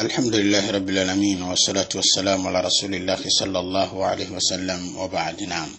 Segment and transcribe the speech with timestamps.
[0.00, 5.69] الحمد لله رب العالمين والصلاة والسلام على رسول الله صلى الله عليه وسلم وبعد نعم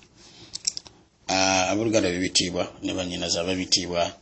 [1.73, 4.13] abuluganda bebitiibwa ne banyinaza babitiibwa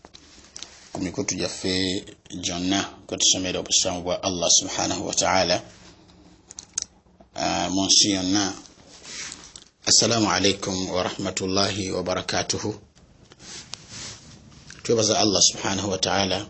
[0.93, 2.05] ku mikutu gyaffe
[2.41, 5.63] gyonna kwe tusomera obusamu bwa allah subhanahu wataala
[7.71, 8.55] mu nsi yonna
[9.87, 12.75] assalamu alaikum warahmatullahi wabarakatuhu
[14.83, 16.47] twebaza allah subhanahu wataala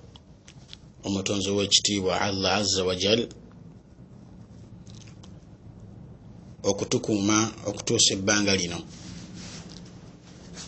[1.04, 3.28] omutonzi w'ekitiibwa allah azza wajal
[6.62, 7.36] okutukuuma
[7.68, 8.78] okutuusa ebbanga lino.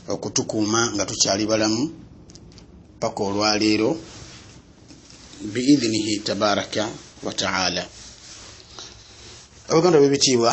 [0.09, 1.83] Okutukuuma nga tukyali balamu
[3.01, 3.91] paka olwaleero
[5.53, 6.89] biidhinihi tabaraka
[7.23, 7.83] wataala
[9.69, 10.53] abaganda bebitiibwa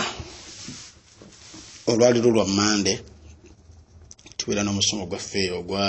[1.89, 2.93] olwaleero lwa mande
[4.37, 5.83] tubeera n'omusomo gwaffe ogwa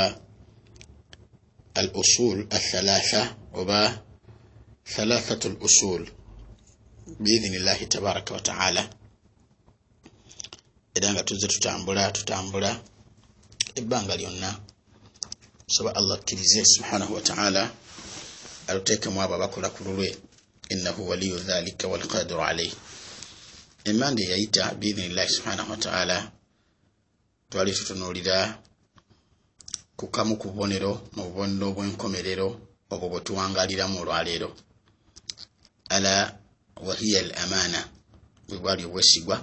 [1.80, 3.22] al usul athalatha
[3.60, 3.78] oba
[4.92, 6.02] thalathatu l usul
[7.22, 8.99] biidhinillahi tabaraka wataala
[10.94, 12.70] era nga tuzze tutambula tutambula.
[13.74, 14.50] Ebbanga lyonna
[15.66, 17.62] soba allah akkirize subhanahu wataala
[18.68, 20.08] aluteekemu abo abakola ku lulwe.
[20.70, 22.72] Innahu waliyu dhalika walqadiru alaih
[23.84, 26.16] emanda eyayita biidhinillahi subhanahu wataala
[27.50, 28.36] twali tutunuulira
[29.98, 32.48] ku kamu ku bubonero mu bubonero bw'enkomerero
[32.92, 34.50] obwo bwe tuwangaliramu olwaleero.
[35.94, 36.14] Ala
[36.86, 37.80] wahiya al amaana
[38.48, 39.36] bwe bwali obwesigwa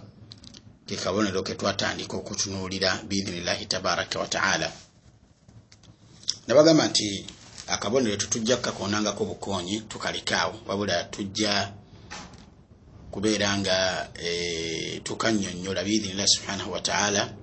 [0.87, 4.71] ke kabonero ke twatandika okutunuulira biidhinillahi tabaraka wataala
[6.47, 7.25] nabagamba nti
[7.67, 11.73] akabonero tetujja kukakonangako bukonyi tukalekaawo wabula tujja
[13.11, 13.77] kubeera nga
[14.23, 17.33] e, tukanyonyola biidhinillahi subhanahu wataala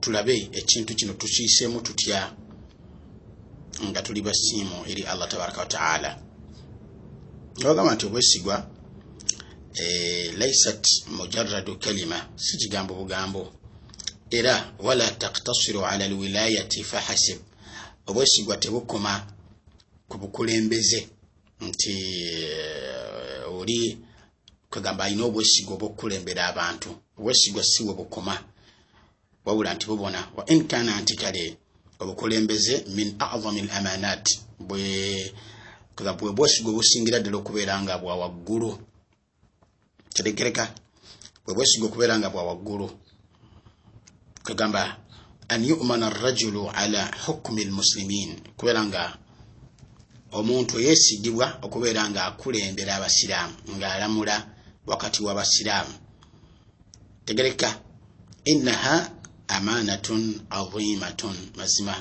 [0.00, 2.32] tulabe ekintu kino tukiiseemu tutya
[3.88, 6.10] nga tuli basiimu eri allah tabaraka wataala
[7.58, 8.56] nabagamba nti obwesigwa
[9.74, 13.52] e, laisat mujaradu kalima si kigambo bugambo.
[14.30, 17.38] Era wala taktasiru ala lwilayati fahasib.
[18.06, 19.26] Obwesigwa tebukoma
[20.08, 21.08] ku bukulembeze.
[21.60, 21.94] Nti
[23.46, 23.98] uh, oli
[24.70, 26.90] kwegamba alina obwesigwa obwokukulembera abantu.
[27.18, 28.44] Obwesigwa siwe bukoma.
[29.44, 31.56] Wabula nti bubona wa in kana nti kale
[31.98, 34.26] obukulembeze min azami l amanat
[34.58, 35.32] bwe
[36.18, 38.14] bwe bwesigwa obusingira ddala okubeera nga bwa
[40.14, 40.64] kitegereka
[41.44, 42.88] bwe bwesigwa okubeera nga bwa waggulu.
[44.44, 44.82] Kwegamba
[45.48, 49.02] an yumana arrajulu ala hukumi lmuslimin kubeera nga
[50.38, 54.36] omuntu yeesigibwa okubeera nga akulembera abasiraamu ng'alamula
[54.86, 55.94] wakati w'abasiraamu
[57.26, 57.68] tegereka
[58.44, 61.36] innaha amanatun azimatun.
[61.56, 61.94] Mazima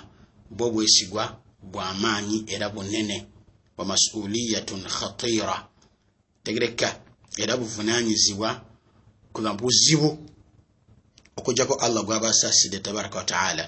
[0.50, 3.28] bwe bwesigwa bwamaanyi era bunene.
[3.78, 5.70] Wa masuliyatun khatira.
[6.44, 7.02] Tegereka
[7.42, 8.50] era buvunanyizibwa
[9.34, 10.10] kuba buzibu
[11.38, 13.66] okujjako allah gwaba asaasidde tabaraka wataala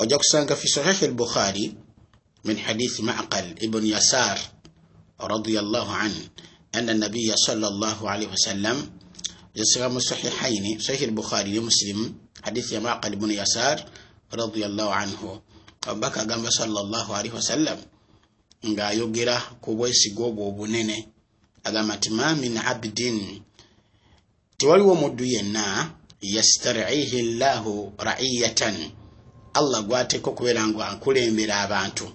[0.00, 1.64] ojja kusanga fi sahihi albukhari
[2.44, 4.38] min hadithi maqal ibn yasar
[5.18, 6.12] radiallahu an
[6.72, 8.78] ana nabiya sallallahu alaihi wasallam
[9.54, 11.98] yasira mu sahihaini sahihi albukhari ne muslim
[12.42, 13.76] hadithi ya maqal ibn yasar
[14.32, 15.42] radiallahu anhu.
[15.86, 17.78] Abubaka agamba sallallahu alaihi wasallam
[18.64, 21.08] ng'ayogera ku bwesigo obwo obunene
[21.64, 23.42] agamba nti ma min abdin.
[24.58, 25.90] Tewaliwo omuddu yenna
[26.34, 28.76] yastar'ihi llahu ra'iyatan.
[29.54, 32.06] Allah gwateeka okubeera nga akulembera abantu.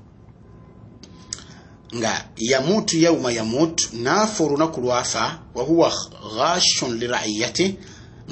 [1.95, 5.89] Nga yamuutu yauma yamuut naafa olunaku lwafa wahuwa
[6.35, 7.65] ghashun lira'iyati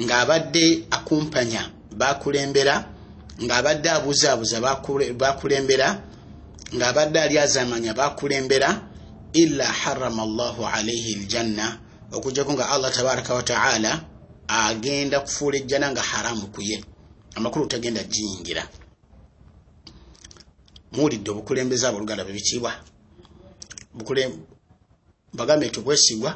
[0.02, 1.62] ng'abadde akumpanya
[1.96, 2.74] bakulembera
[3.42, 4.60] ng'abadde abuzaabuza
[5.20, 5.88] bakulembera
[6.74, 8.93] ng'abadde ali azamanya bakulembera
[9.42, 11.66] illa harama allahu alaihi ljanna
[12.16, 13.92] okujjako nga allah tabaraka wataala
[14.48, 16.84] agenda kufuula ejjana nga haramu kuye
[17.36, 18.62] amakulu tagenda giyingira.
[20.92, 22.72] Muwulidde obukulembeze abooluganda bebitiibwa
[25.34, 26.30] bagambe nti obwesigwa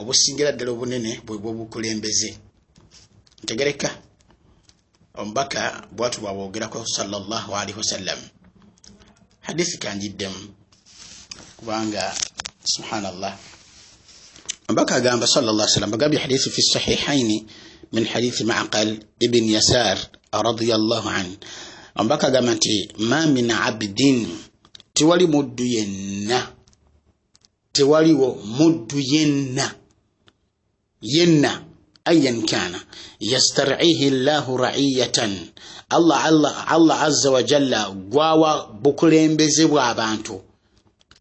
[0.00, 2.30] obusingira ddala obunene bwebwa obukulembeze
[3.42, 3.90] ntegereka
[5.20, 5.60] omubaka
[5.96, 8.20] bwatu bwabwogerako salllah alaihi wasallam.
[9.46, 10.42] Hadithi kanjiddemu
[11.62, 12.10] kubanga
[12.66, 13.38] subhanallah.
[14.68, 17.46] Omubaka agamba salllah sallam bagambye hadithi fi sahihaini
[17.92, 19.98] min hadithi macqal ibn yasar
[20.34, 21.28] radiallahu an
[21.98, 24.26] omubaka agamba nti ma min abdin
[24.94, 26.40] tewali muddu yenna.
[27.72, 28.28] Tewaliwo
[28.58, 29.66] muddu yenna.
[31.00, 31.64] Yenna.
[32.04, 32.76] Ayan kana.
[33.20, 35.32] Yastar'ihi llahu ra'iyatan.
[35.88, 40.42] Allah allah allah azza wa jalla gwawa bukulembeze bw'abantu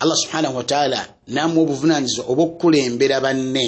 [0.01, 3.67] allah subhanahu wataala namuwa obuvunanyizibwa obwokukulembera banne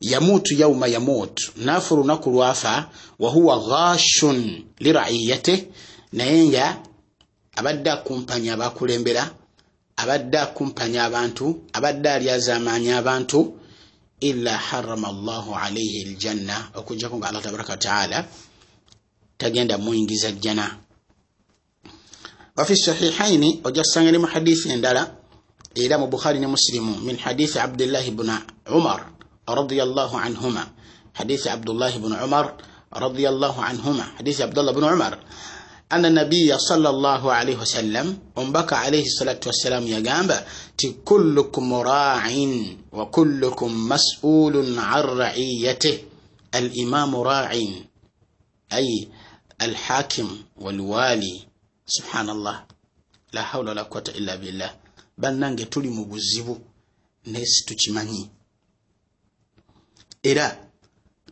[0.00, 2.74] yamuutu yauma yamuutu naafa olunaku lwafa
[3.18, 4.38] wahuwa ghashun
[4.84, 5.54] liraiyate
[6.12, 6.66] naye nga
[7.58, 9.24] abadde akumpanya abakulembera
[9.96, 13.38] abadde akumpanya abantu abadde alyazaamaanyi abantu
[14.20, 18.18] illa harama llahu alaihi ljanna okujjako nga allah tabaraka wataala
[19.38, 20.78] tagenda muyingiza jjana.
[22.56, 25.02] Wafi sahihaini ojja kusanga ne mu hadithi endala
[25.75, 28.41] era mu bukhari ne muslimu min hadithi abdillahi bna
[28.73, 29.11] umar
[29.47, 30.63] radiallahu anhuma
[31.13, 32.53] hadithi abdullahi bnu umar
[32.91, 35.19] radiallahu anhuma hadithi abdullah bnu umar
[35.91, 40.27] أن النبي صلى الله عليه وسلم أنبك عليه الصلاة والسلام يقام
[41.05, 42.27] كلكم راع
[42.91, 45.97] وكلكم مسؤول عن رعيته
[46.55, 47.51] الإمام راع
[48.73, 49.07] أي
[49.61, 50.27] الحاكم
[50.59, 51.35] والوالي
[51.87, 52.63] سبحان الله
[53.33, 54.71] لا حول ولا قوة إلا بالله
[55.16, 56.54] bannange tuli mu buzibu
[57.26, 58.30] naye situkimanyi.
[60.22, 60.46] Era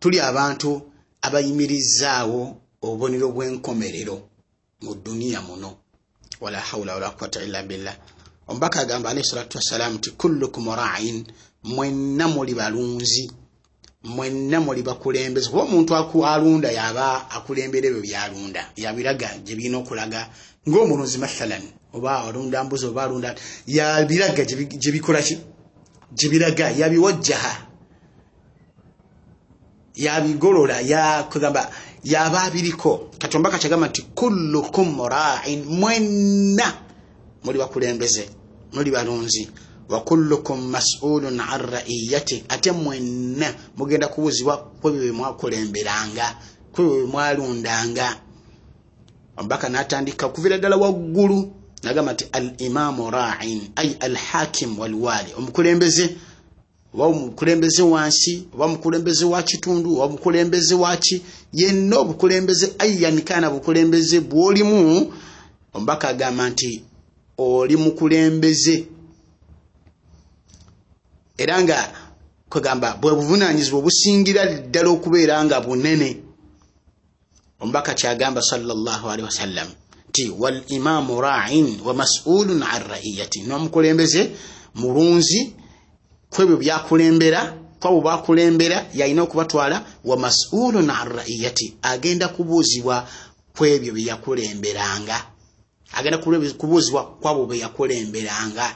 [0.01, 0.71] tuli abantu
[1.27, 2.41] abayimirizzaawo
[2.83, 4.17] obubonero bw'enkomerero
[4.83, 5.71] mu dduniya muno.
[6.41, 7.97] Wala hawula wala quwata illa billah.
[8.49, 11.27] Omubaka agamba alayhi salatu wassalaamu ti kullukum raain
[11.65, 13.31] mwenna muli balunzi
[14.05, 15.51] mwenna muli bakulembeze.
[15.51, 15.95] Kuba omuntu
[16.25, 20.21] alunda yaba akulembera ebyo byalunda yabiraga gye birina okulaga
[20.69, 21.63] ngaomulunzi mathalan
[21.95, 23.35] oba alunda mbuzi oba alunda
[23.67, 25.39] yabiraga gye bikolaki
[26.17, 27.53] gye biraga yabiwajjaha
[29.95, 31.71] yabigolola yakugamba
[32.05, 33.11] yaba abiriko.
[33.19, 36.67] Kati ombaka kyagamba nti kullukum ra'in mwenna
[37.45, 38.29] muli bakulembeze
[38.73, 39.49] muli balunzi.
[39.89, 46.37] Wa kullukum mas'ulun an ra'iyati ate mwenna mugenda kubuuzibwa kwebyo bye mwakulemberanga
[46.73, 48.17] kwebyo bye mwalundanga
[49.41, 51.39] ombaka n'atandika okuvira ddala waggulu
[51.83, 56.17] nagamba nti al imamu ra'in ay al hakim walwali omukulembeze
[56.95, 61.23] oba omukulembeze wansi oba omukulembeze wa kitundu oba omukulembeze waki
[61.53, 65.13] yenna obukulembeze ayyanikana bukulembeze bwolimu
[65.75, 66.83] omubaka agamba nti
[67.39, 68.87] oli mukulembeze.
[71.39, 71.93] Era nga
[72.51, 76.30] kwegamba bwe buvunanyizibwa obusingira ddala okubeera nga bunene
[77.61, 79.69] omubaka kyagamba salllahalihi wasallam
[80.09, 84.31] nti walimamu ra'in wa mas'ulun an ra'iyati n'omukulembeze
[84.75, 85.53] mulunzi
[86.31, 87.41] kwebyo byakulembera
[87.81, 93.09] kwabo bakulembera yalina okubatwala wa masulun an raiyati agenda kubuuzibwa
[93.57, 95.17] kwebyo byeyakulemberanga
[95.93, 98.67] agenda kubuuzibwa kwabo beyakulemberanga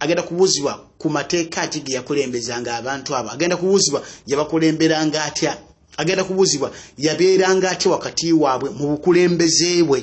[0.00, 3.30] agenda kubuuzibwa ku mateeka ki ge yakulembezanga abantu abo.
[3.30, 5.56] Agenda kubuuzibwa yabakulemberanga atya
[6.00, 6.68] agenda kubuuzibwa
[6.98, 10.00] yabeeranga atya wakati waabwe mu bukulembeze bwe?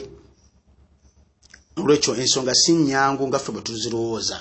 [1.77, 4.37] Olwekyo ensonga si nyangu nga ffe bwe tuzirowooza.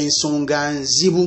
[0.00, 1.24] Ensonga nzibu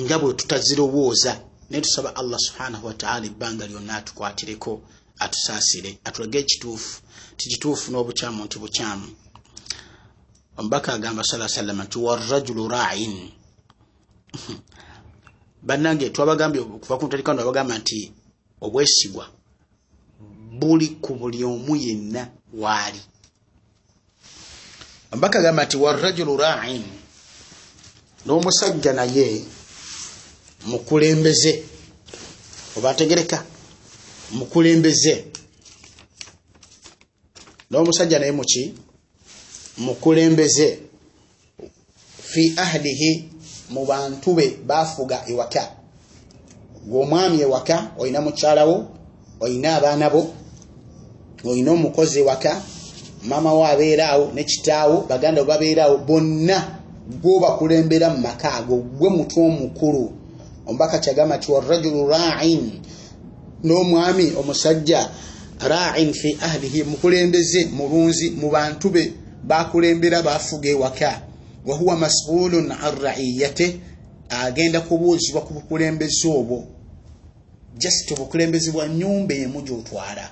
[0.00, 1.32] nga bwe tutazirowooza.
[1.68, 4.72] Naye tusaba allah subhanahu wataala ebbanga lyonna atukwatireko
[5.24, 6.92] atusaasire atulage ekituufu
[7.38, 9.08] tikituufu n'obukyamu nti bukyamu.
[10.58, 13.14] Omubaka agamba saa salama nti warajulu ra'in
[15.62, 18.12] bannange twabagambye okuva ku ntalikano abagamba nti
[18.64, 19.24] obwesigwa
[20.60, 22.22] buli ku buli omu yenna
[22.52, 23.00] waali.
[25.12, 26.84] Omubaka agamba nti warajulu ra'in
[28.24, 29.26] n'omusajja naye
[30.70, 31.52] mukulembeze
[32.76, 33.38] oba ntegereka
[34.38, 35.14] mukulembeze.
[37.70, 38.62] N'omusajja naye muki
[39.78, 40.68] mukulembeze.
[42.30, 43.10] Fi ahlihi
[43.70, 45.68] mu bantu be bafuga ewaka.
[46.86, 48.84] Gweomwami ewaka olina mukyalawo
[49.40, 50.30] olina abaana bo
[51.44, 52.62] olina omukozi ewaka
[53.24, 56.56] mama wo abeeraawo ne kitaawo baganda bo babeeraawo bonna
[57.22, 60.12] gwobakulembera mu maka ago gwe mutwe omukulu.
[60.66, 62.80] Omubaka kyagamba ti warajulu ra'in
[63.64, 65.10] n'omwami omusajja
[65.60, 69.12] ra'in fi ahlihi mukulembeze mulunzi mu bantu be
[69.44, 71.29] bakulembera bafuga ewaka
[71.66, 73.80] wahuwa masulun an ra'iyate
[74.28, 76.64] agenda kubuuzibwa ku bukulembeze obwo.
[77.78, 80.30] Just obukulembeze bwa nyumba emu gyotwala.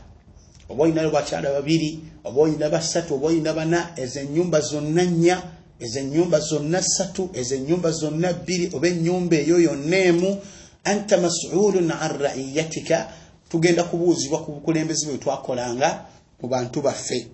[0.69, 5.43] Oba olina bakyala babiri oba olina basatu oba olina bana ezo enyumba zonna nnya
[5.81, 10.37] ezo enyumba zonna ssatu ezo enyumba zonna bbiri oba ennyumba eyo yonna emu
[10.85, 13.09] anta masulun an raiyatika.
[13.51, 16.05] Tugenda kubuuzibwa ku bukulembeze bwe twakolanga
[16.41, 17.27] mu bantu baffe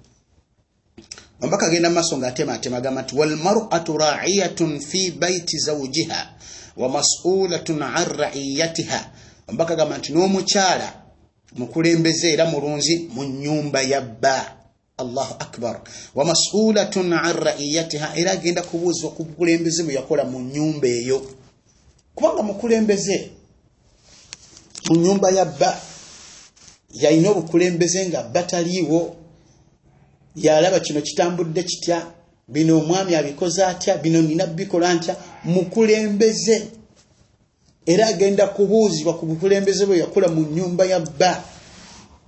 [1.43, 6.35] ombaka agenda maaso ngaatematema agamba nti walmaratu raiyatun fi baiti zawjiha
[6.77, 9.11] wa masulatun an raiyatiha.
[9.49, 10.93] Ombaka agamba nti n'omukyala
[11.57, 14.57] mukulembeze era mulunzi mu nyumba ya bba.
[14.99, 15.81] Allahu akbar.
[16.15, 21.23] Wamasulatun an raiyatiha era agenda kubuuzibwa ku bukulembeze bwe yakola mu nyumba eyo.
[22.15, 23.31] Kubanga mukulembeze
[24.89, 25.81] mu nyumba ya bba
[26.91, 29.17] yalina obukulembeze nga bataliiwo
[30.37, 32.07] yalaba kino kitambudde kitya?
[32.49, 33.97] Bino omwami abikoze atya?
[33.99, 35.17] Bino nina bikola ntya?
[35.45, 36.69] Mukulembeze.
[37.87, 41.45] Era agenda kubuuzibwa ku bukulembeze bwe yakola mu nyumba ya bba.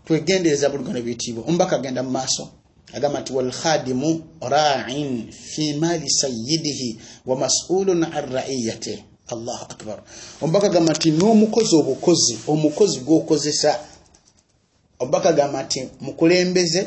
[0.04, 2.48] Twegendereza bulugano biyitibwa omubaka agenda mu maaso.
[2.92, 10.02] Agamba nti walkhadimu ra'in fi mali sayidihi wa masulun an raiyate allahu akbar.
[10.42, 13.78] Omubaka agamba nti n'omukozi obukozi omukozi gwokozesa.
[14.98, 16.86] Omubaka agamba nti mukulembeze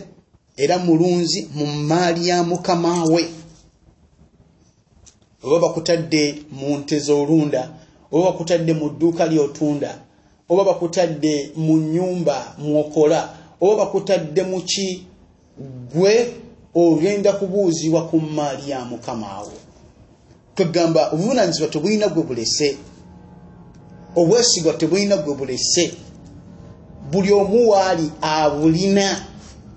[0.59, 3.25] era mulunzi mu maali ya mukama we.
[5.43, 7.69] Oba bakutadde mu nte z'olunda
[8.11, 9.91] oba bakutadde mu dduuka lyotunda
[10.49, 13.19] oba bakutadde mu nyumba mwokola
[13.61, 15.05] oba bakutadde mu ki
[15.93, 16.33] gwe
[16.75, 19.51] ogenda kubuuzibwa ku maali ya mukama wo.
[20.55, 22.77] Twegamba obuvunanyizibwa tebulina gwe bulese
[24.15, 25.93] obwesigwa tebulina gwe bulese.
[27.11, 29.25] Buli omu waali abulina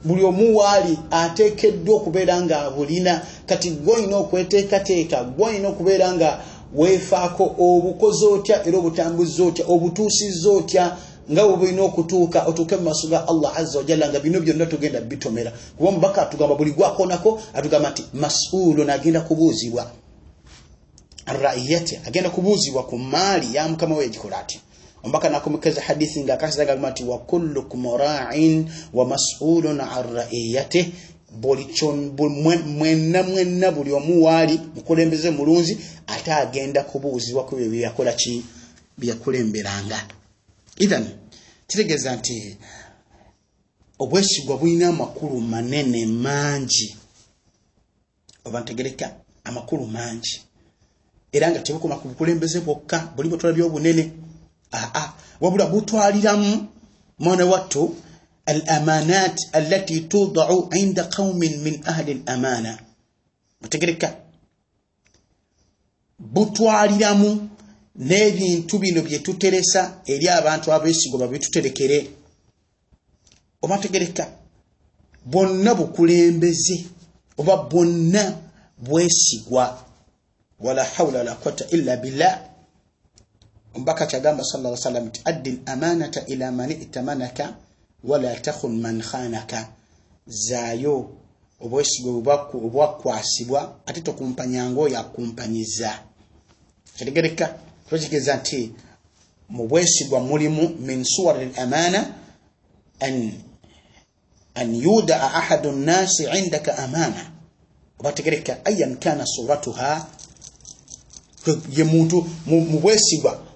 [0.04, 6.30] buli omu waali ateekeddwa okubeera nga abulina kati gwe olina okweteekateeka gwe olina okubeera nga
[6.74, 10.84] weefaako obukozi otya era obutambuzi otya obutuusizza otya
[11.30, 15.00] nga bwe bulina okutuuka otuuke mu maaso ga allah azza wajalla nga bino byonna tugenda
[15.00, 15.52] bitomera.
[15.76, 19.90] Kuba omubaka atugamba buli gwakonako atugamba nti masulun agenda kubuuzibwa.
[21.26, 24.60] Raiyati agenda kubuuzibwa ku maali ya mukama we yagikola atya
[25.02, 30.94] omubaka nakomekeza hadithi nga akasiragagamba nti wakullukum ra'in wa masulun an raiyati.
[31.42, 38.44] Mwenna mwenna buli omu waali mukulembeze mulunzi ate agenda kubuuzibwa ku byo byeyakola ki?
[38.98, 39.98] Byeyakulemberanga
[40.78, 41.06] ethan
[41.66, 42.56] kitegeeza nti
[43.98, 46.96] obwesigwa bulina amakulu manene mangi.
[48.44, 50.40] Oba ntegereka amakulu mangi.
[51.32, 54.10] Era nga tebukoma ku bukulembeze bwokka buli bwetwala byobunene
[54.72, 56.66] aa wabula butwaliramu
[57.18, 57.96] mwana wattu
[58.46, 62.78] alamanat allati tudau inda qaumin min ahli lamana
[63.60, 64.16] mutegereka.
[66.18, 67.48] Butwaliramu
[67.96, 72.10] n'ebintu bino byetuteresa eri abantu abeesigwa babituterekere
[73.62, 74.24] obategereka.
[75.26, 76.84] Bwonna bukulembeze
[77.38, 78.38] oba bwonna
[78.78, 79.84] bwesigwa.
[80.60, 82.51] Wala hawla wala quwata illa billah
[83.74, 87.56] omubaka kyagamba sal salam nti addi lamanata ila man itamanaka
[88.04, 89.68] wala takhun man khanaka.
[90.26, 91.10] Zaayo
[91.60, 95.90] obwesigwa obwakwasibwa ate tokumpanyanga oyo akumpanyiza
[96.98, 97.54] kitegereka
[97.88, 98.72] twekitegeeza nti
[99.48, 102.14] mu bwesigwa mulimu min suwar lamana
[103.00, 103.32] an
[104.54, 107.30] an yudaa ahadu nnasi indaka amana.
[107.98, 110.06] Obategereka ayan kana suratuha?
[111.76, 113.51] Ye muntu mu bwesigwa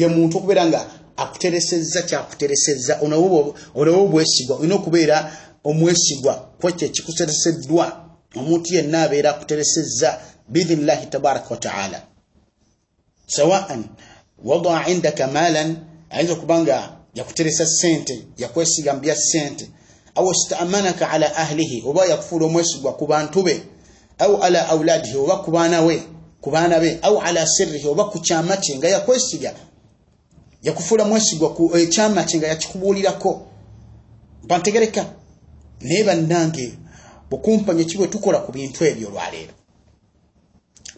[0.00, 0.80] ye muntu okubeera nga
[1.16, 2.98] akuteresezza kyakuteresezza.
[3.02, 5.16] Olwo obwesigwa olina okubeera
[5.64, 6.34] omwesigwa.
[6.60, 7.86] Kwekyo ekikutereseddwa.
[8.36, 12.02] Omuntu yenna abeera akuteresezza biidhinillahi tabaraka wataala
[13.26, 13.84] sawaan
[14.44, 15.76] wadaa indaka maalan
[16.10, 19.70] ayinza okuba nga yakuteresa sente yakwesiga mbya sente
[20.14, 23.62] au stamanaka ala ahlihi oba yakufuula omwesigwa ku bantu be.
[24.18, 26.02] Au ala auladihi oba ku baana we
[26.42, 29.54] ku baana be au ala sirrihi oba ku kyama kye nga yakwesiga
[30.62, 33.46] yakufuula mwesigwa ku ekyama kye nga yakikubuulirako.
[34.44, 35.06] Mpantegereka
[35.80, 36.72] naye bannange
[37.30, 39.54] bukumpanya ki bwe tukola ku bintu ebyo olwaleero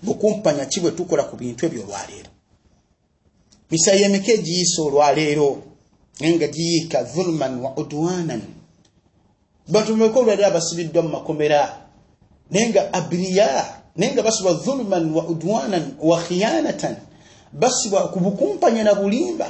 [0.02, 2.30] bukumpanya ki bwe tukola ku bintu ebyo olwaleero
[3.70, 5.62] misayi emeka egiyisa olwaleero
[6.20, 8.42] nga giyiika dhulman wa udwanan.
[9.68, 11.60] Bantu bameka olwaleero abasibiddwa mu makomera
[12.50, 16.96] naye nga abiriya naye nga basibwa dhulman wa udwanan wa khiyanatan.
[17.52, 19.48] Basibwa ku bukumpanya na bulimba.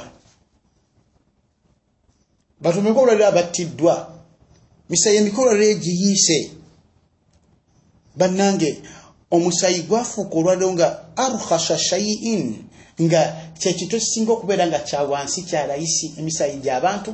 [2.61, 3.95] Bantu bameka olwaleero abattiddwa
[4.89, 6.51] misayi emikolo leero egiyiise
[8.15, 8.81] bannange
[9.31, 12.69] omusayi gwafuuka olwaleero nga arkhasa shaiin
[13.01, 17.11] nga kyekintu ekisinga okubeera nga kya wansi kya layisi emisayi gy'abantu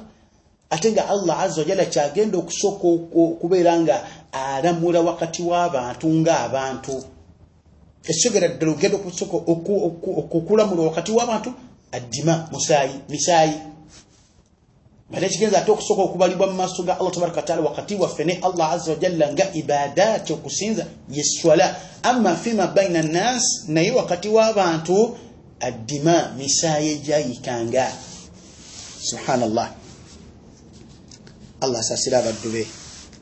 [0.69, 2.85] ate nga allah azza wajalla kyagenda okusooka
[3.21, 3.95] okubeera nga
[4.31, 6.95] alamula wakati w'abantu ng'abantu
[8.09, 9.35] ekisogera ddala ogenda okusooka
[10.37, 11.53] okulamula wakati w'abantu
[11.91, 13.53] addima musaayi misaayi.
[15.13, 18.71] Ate kigenza ate okusooka okubalibwa mu maaso ga allah tabaraka wataala wakati waffe ne allah
[18.71, 25.17] azza wajalla nga ibadaati okusinza yeswala amma fima baina nnas naye wakati w'abantu
[25.59, 27.91] addima misaayi egyayikanga.
[29.01, 29.69] Subhanallah.
[31.61, 32.67] Allah asaasira abaddu be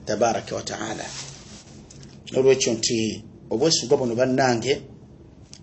[0.05, 1.05] tabaraka wataala
[2.37, 4.81] olwekyo nti obwesigwa buno bannange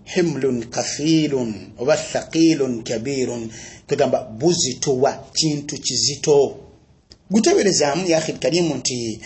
[0.03, 3.49] himlun kathilun oba thaqilun kabirun.
[3.87, 6.57] Kwegamba buzitowa kintu kizito.
[7.31, 9.21] Guteberezaamu yahi karimu nti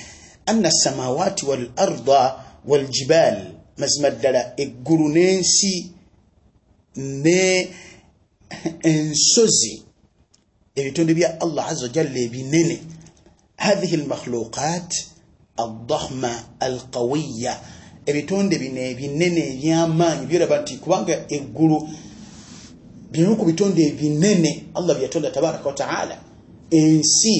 [0.46, 2.36] anna samawati wal arda
[2.68, 3.38] waljibal
[3.78, 5.92] mazima ddala eggulu n'ensi
[6.96, 7.70] ne
[8.84, 9.84] ensozi
[10.76, 12.80] ebitonde bya allah aza wajalla ebinene.
[13.56, 14.92] Hathihi almakhluqat
[15.58, 17.54] aldahma alqawiya
[18.10, 21.78] ebitonde bino ebinene ebyamaanyi byolaba nti kubanga eggulu
[23.12, 26.16] bimu ku bitonde ebinene allah byeyatonda tabaraka wataala
[26.72, 27.36] ensi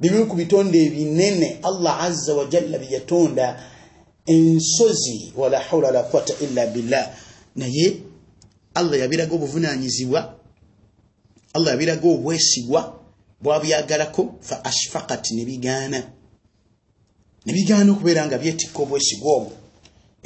[0.00, 3.46] bimu ku bitonde ebinene allah aza wajalla byeyatonda
[4.28, 7.10] ensozi wala hawla wala quwata illa billah.
[7.56, 7.96] Naye
[8.74, 10.34] allah yabiraga obuvunanyizibwa
[11.54, 12.80] allah yabiraga obwesigwa
[13.42, 16.02] bwabyagalako fa ashfaqat nebigaana
[17.46, 19.57] nebigaana okubeera nga byetikka obwesigwa obwo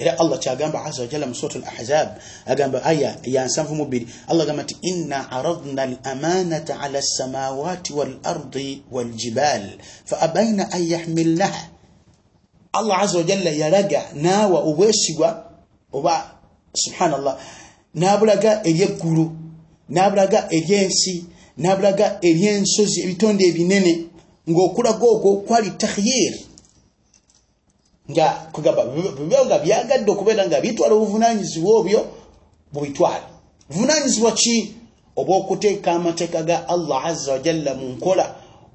[0.03, 4.43] era allah kyagamba aza wajalla mu surat al-ahzab agamba aya ya nsanvu mu bbiri allah
[4.43, 11.63] agamba nti inna aradna al-amanata ala as-samawati wal-ardi wal-jibal fa abaina an yahmilnaha.
[12.75, 15.29] Allah aza wajalla yalaga naawa obwesigwa
[15.93, 16.15] oba
[16.75, 17.37] subhanallah
[17.95, 19.25] n'abulaga ery'eggulu
[19.95, 21.15] n'abulaga ery'ensi
[21.59, 23.93] n'abulaga ery'ensozi ebitonde ebinene
[24.49, 26.33] ng'okulaga okwo kwali takhyir
[28.11, 32.01] nga kugamba bibeho nga byagadde okubeera nga bitwala obuvunanyizibwa obyo
[32.73, 33.27] bubitwale
[33.71, 34.75] buvunanyizibwa ki?
[35.17, 38.25] Obw'okuteeka amateeka ga allah azza wajalla mu nkola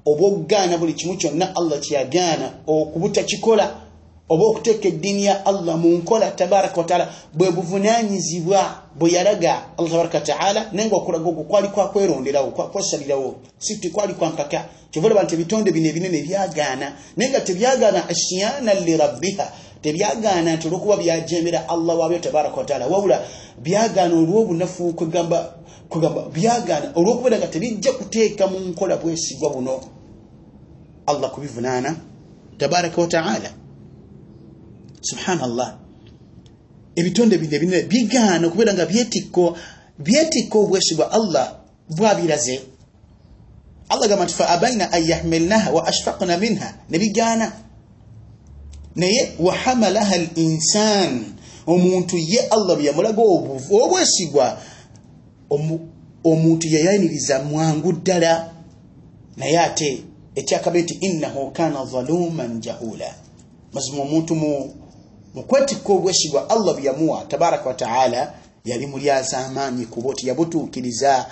[0.06, 3.87] oba okugaana buli kimu kyonna allah kyeyagaana okubutakikola
[4.28, 10.18] oba okuteeka eddiini ya allah mu nkola tabaraka wataala bwe buvunanyizibwa bwe yalaga allah tabaraka
[10.18, 15.88] wataala naye nga okulaga okwo kwali kwakweronderawo kwakwesalirawo si kwali kwampaka kyovalaba nti ebitonde bino
[15.88, 19.46] ebinene byagaana naye nga tebyagaana asiyana lirabbiha
[19.82, 23.24] tebyagaana nti olwokuba byajemera allah waabyo tabaraka wataala wabula
[23.64, 25.38] byagaana olw'obunafu kwegamba
[26.34, 29.80] byagaana olw'okubeera nga tebijja kuteeka mu nkola bwesigwa buno.
[31.06, 31.96] Allah kubivunaana
[32.58, 33.50] tabaraka wataala
[35.00, 35.78] subhanallah.
[36.96, 39.56] Ebitonde bino ebinene bigaana okubeera nga byetikko
[39.98, 41.46] byetikko obwesigwa allah
[41.90, 42.60] bwabiraze.
[43.88, 46.74] Allah gamba nti fa abaina an yahmilnaha wa ashfaqna minha.
[46.90, 47.52] Ne bigaana.
[48.96, 51.24] Naye wahamalaha al insan
[51.66, 53.22] omuntu ye allah byeyamulaga
[53.70, 54.58] obwesigwa
[56.24, 58.50] omuntu yayaniriza mwangu ddala.
[59.36, 63.14] Naye ate ekyakabe nti innahu kana zaluman jahula.
[63.72, 64.34] Mazima omuntu
[65.34, 71.26] mukwetikka obwesigwa allah byeyamuwa tabaraka wataala yali mulyaza amaanyi kuba oti yabutuukiriza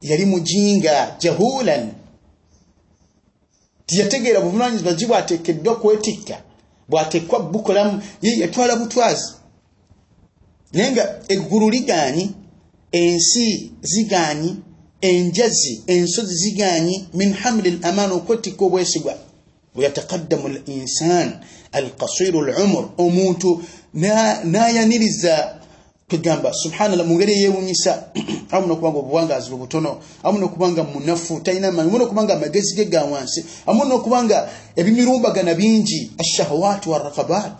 [0.00, 1.92] yali mujinga jahulan
[3.86, 6.36] tiyategeera buvunanyizibwa gi bwateekeddwa kwetikka
[6.88, 9.32] bwateekwa bukolamu ye yatwala butwazi.
[10.72, 12.30] Naye nga eggulu liganyi
[12.92, 14.56] ensi ziganyi
[15.00, 19.14] enjazi ensozi ziganyi min hamli l amaana okwetikka obwesigwa
[19.74, 21.28] weyatakaddamu l insan
[21.72, 23.62] alkasiru l umur omuntu
[24.44, 25.58] nayaniriza
[26.10, 28.12] kugamba subhanallah mu ngeri eyewunyisa
[28.52, 33.44] amu nokubanga obuwangazi bubutono amu nokubanga munafu talina manyi amu nokubanga amagezi ge ga wansi
[33.66, 37.58] amu nokubanga ebimirumbagana bingi ashahawati warakabat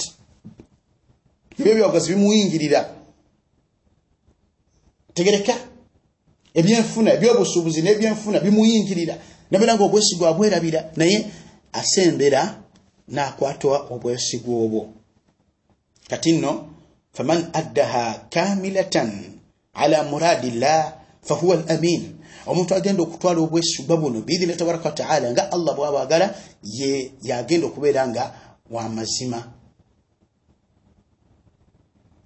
[1.58, 2.80] ebyo ebyawagazi bimuyingirira
[5.14, 5.54] tegereka.
[6.54, 9.16] Ebyenfuna ebyobusuubuzi nebyenfuna bimuyingirira
[9.50, 11.26] nabeera nga obwesigwa abwerabira naye
[11.72, 12.61] asembera
[13.08, 14.88] nakwatwa obwesigwa obwo.
[16.08, 16.68] Kati nno
[17.12, 19.10] faman addaha kamilatan
[19.74, 25.52] ala muradi llah fahuwa al amin omuntu agenda okutwala obwesigwa buno biidhina tabaraka wataala nga
[25.52, 28.34] allah bwabagala ye yagenda okubeera nga
[28.70, 29.40] wamazima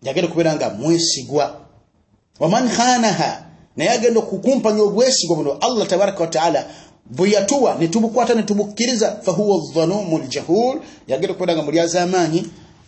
[0.03, 1.67] yagenda okubeera nga mwesigwa.
[2.41, 6.61] Waman khanaha naye agenda okukumpanya obwesigwa buno allah tabaraka wataala
[7.11, 12.41] bwe yatuwa netubukwata netubukkiriza fahuwa dhalumu ljahul yagenda okubeera nga mulyaza amaanyi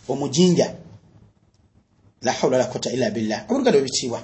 [0.09, 0.75] omujinja.
[2.21, 3.41] La hawla wala quwata illa billah.
[3.43, 4.21] Abuluganda webitiibwa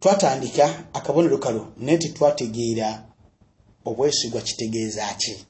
[0.00, 3.02] twatandika akabonero kalo naye tetwategeera
[3.84, 5.46] obwesigwa kitegeeza ki.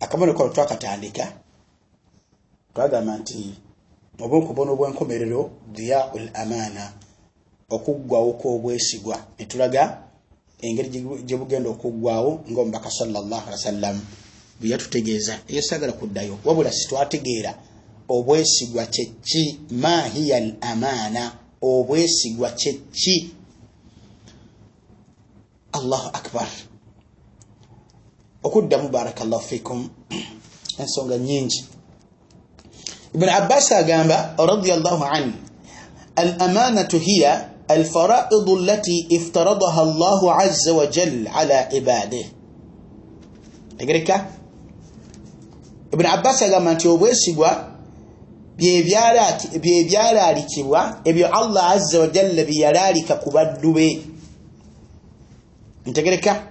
[0.00, 1.32] Akabonero kalo twakatandika
[2.74, 3.54] twagamba nti
[4.20, 6.92] oba okubona obwenkomerero diyau l amaana
[7.74, 9.16] okuggwawo kw'obwesigwa.
[9.38, 9.82] Netulaga
[10.66, 10.88] engeri
[11.26, 13.96] gye bugenda okuggwawo ngaomubaka sallallahu alaihi wasallam
[14.58, 16.38] bwe yatutegeeza eyo sagala kuddayo.
[16.44, 17.52] Wabula sitwategeera
[18.08, 19.44] obwesigwa kyeki
[19.82, 21.22] ma hiya al amaana
[21.62, 23.16] obwesigwa kyeki
[25.72, 26.48] allahu akbar.
[28.42, 29.88] Okuddamu barakallahu fikum
[30.82, 31.64] ensonga nyingi
[33.14, 35.32] ibn abbas agamba radiallahu an
[36.16, 42.24] alamanatu hiya الفرائض التي افترضها الله عز وجل على عباده.
[43.78, 44.26] Tegereka
[45.92, 47.68] ibuni abbas agamba nti obwesigwa
[48.58, 54.02] byebyalaalikibwa ebyo allah azza wajalla byeyalaalika ku baddu be.
[55.86, 56.46] Ntegereka?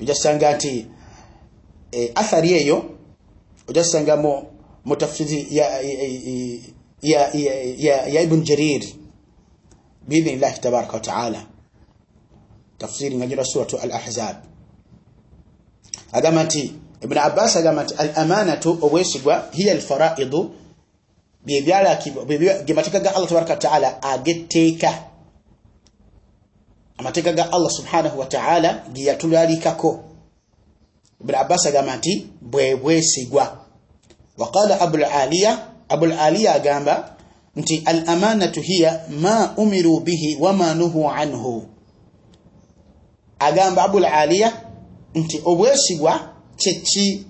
[0.00, 0.86] Ojasanga nti
[1.92, 2.84] e, athari eyo
[3.68, 4.16] ojasanga
[4.84, 5.46] mu tafsiri
[8.12, 8.82] ya ibuni jarir.
[10.08, 11.46] Biidhnillahi tabaraka wataala
[12.78, 14.36] tafsiri ngajira suratu al ahzab
[16.12, 20.54] agamba nti ibn abbas agamba nti al amanatu obwesigwa hiya al faraidu
[21.44, 25.04] byemateeka ga allah tabaraka wataala agetteeka
[26.98, 30.04] amateeka ga allah subhanahu wataala geyatulalikako
[31.20, 33.66] ibn abbas agamba nti bwe bwesigwa.
[34.38, 37.15] Waqala abulaliya abulaliya agamba
[37.56, 41.66] nti al amanatu hiya ma umiru bihi wama nuhu anhu.
[43.38, 44.52] Agamba abulaliya
[45.14, 46.20] nti obwesigwa
[46.56, 47.26] kyeki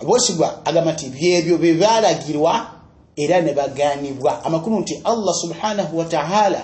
[0.00, 2.70] obwesigwa agamba nti byebyo byebalagirwa
[3.16, 6.62] era ne baganibwa amakulu nti allah subhanahu wataala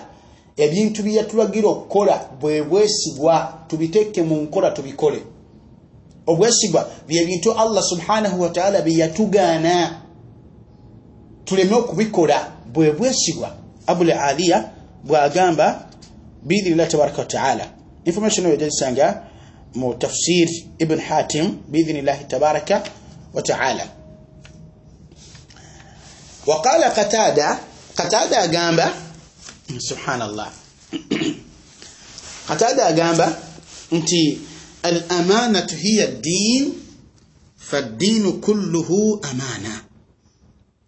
[0.56, 5.22] ebintu byeyatulagira okukola bwe bwesigwa tubiteeke mu nkola tubikole.
[6.26, 10.03] Obwesigwa byebintu allah subhanahu wataala byeyatugaana
[11.45, 13.55] tuleme okubikola bwe bwesigwa
[13.87, 14.69] abul aliya
[15.03, 15.89] bwagamba
[16.43, 17.71] biidhnillah tabaraka wataala
[18.05, 19.23] information eyo jagisanga
[19.75, 20.49] mu tafsir
[20.79, 22.83] ibn hatim biidhnillahi tabaraka
[23.33, 23.85] wataala
[26.47, 27.59] وقال قتادة
[27.97, 28.89] قتادة أجامبا
[29.77, 30.47] سبحان الله
[32.49, 33.39] قتادة أجامبا
[33.93, 34.09] أنت
[34.85, 36.73] الأمانة هي الدين
[37.57, 39.21] فالدين كله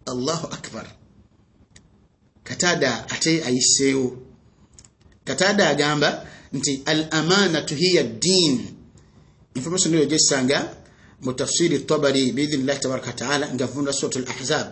[0.07, 0.85] allahu akbar.
[2.43, 4.17] Kataada ate ayiseewo
[5.23, 8.65] kataada agamba nti al amanatu hiya ddin
[9.55, 10.73] information eyo gyessanga
[11.21, 14.67] mu tafsiri tabari biidhinillahi tabaraka wataala nga vunula surat al ahzab.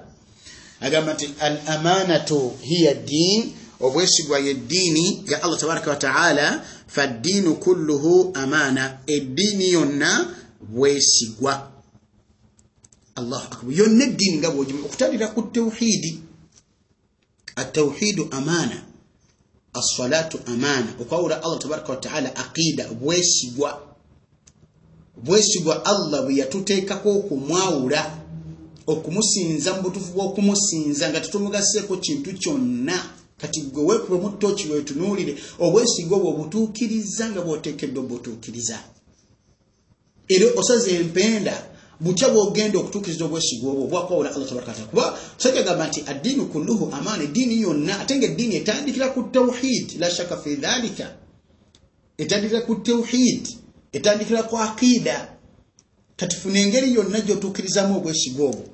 [0.81, 8.99] Agamba nti al amanatu hiya ddin obwesigwa yeddiini ya allah tabaraka wataala faddiinu kulluhu amaana
[9.07, 11.74] eddiini yonna bwesigwa.
[13.15, 13.73] Allahu akbar.
[13.73, 16.19] Yonna eddiini nga bwogima okutandira ku tawhidi
[17.55, 18.83] atawhidu amaana
[19.73, 20.93] assalatu amaana.
[21.01, 23.81] Okwawula allah tabaraka wataala aqida bwesigwa
[25.23, 28.01] bwesigwa allah bwe yatuteekako okumwawula
[28.87, 32.97] okumusinza mu butuufu bw'okumusinza nga tetumugaseeko kintu kyonna.
[33.37, 38.79] Kati gwe weekubemu ttooki weetunuulire obwesigwa obwo obutuukiriza nga bw'oteekeddwa obutuukiriza.
[40.27, 46.03] Era osaza empenda butya bw'ogenda okutuukiriza obwesigwa obwo bwakwawula allah tabaraka wataala kuba sakagamba nti
[46.07, 51.07] addiini kulluhu amaana eddiini yonna ate nga eddiini etandikira ku tawhid la shaka fi dhalika.
[52.17, 53.47] Etandikira ku tawhid
[53.93, 55.17] etandikira ku aqida
[56.17, 58.65] kati funa engeri yonna gy'otuukirizamu obwesigwa obwo.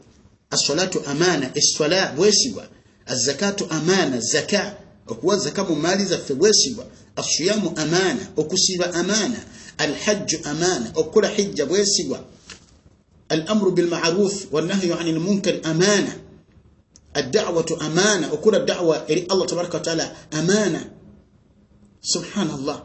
[0.50, 2.66] Assalatu amaana esswala bwesigwa.
[3.06, 6.86] Azakatu amaana zaka okuwa zaka mu maali zaffe bwesigwa.
[7.16, 9.40] Asiyamu amaana okusiiba amaana.
[9.78, 12.20] Alhajju amaana okukola hijja bwesigwa
[13.32, 16.14] alamru bilmaruf wannahyu ani lmunkari amaana
[17.14, 20.82] addawatu amaana okukola dawa eri allah tabaraka wataala amaana
[22.02, 22.84] subhanallah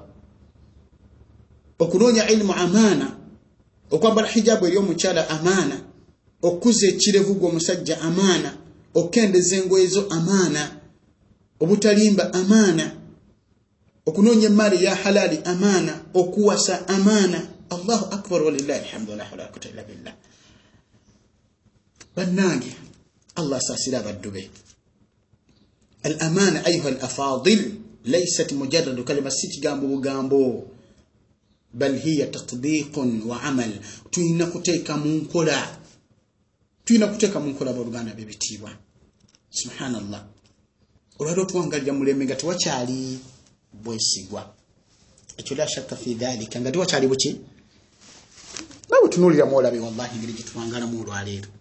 [1.79, 3.17] okunoonya ilimu amaana
[3.91, 5.81] okwambala hijabu eri omukyala amaana
[6.43, 8.51] okuza ekirevu gwe omusajja amaana
[8.95, 10.63] okukendeza engoye zo amaana
[11.61, 12.87] obutalimba amaana
[14.07, 19.69] okunoonya emaali ya halaali amaana okuwasa amaana allahu akbar walillahi alhamdu wala hawla wala quwwata
[19.69, 20.15] illa billah
[22.17, 22.73] bannange.
[23.37, 24.51] Allah asaasira abaddu be.
[26.03, 27.75] Al amaana ayuha al afadil
[28.05, 30.71] laysat mujarradu kalima si kigambo bugambo.
[31.75, 33.73] Bal hiya tatbiqun wa amal.
[34.11, 35.79] Tulina kuteeka mu nkola
[36.85, 38.71] tulina kuteeka mu nkola abooluganda bebitiibwa
[39.51, 40.25] subhanallah.
[41.19, 43.19] Olwali otuwangalira mulembe nga tewakyali
[43.73, 44.55] bwesigwa.
[45.37, 46.61] Ekyo la shakka fi dhalika.
[46.61, 47.31] Nga tewakyali buki?
[48.89, 51.56] Nawe tunuulira mwolabe wallahi engeri gyetuwangalamu olwaleero